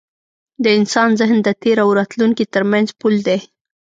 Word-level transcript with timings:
د 0.63 0.65
انسان 0.77 1.09
ذهن 1.19 1.37
د 1.43 1.49
تېر 1.61 1.77
او 1.83 1.89
راتلونکي 1.99 2.45
تر 2.53 2.63
منځ 2.71 2.87
پُل 2.99 3.15
دی. 3.27 3.39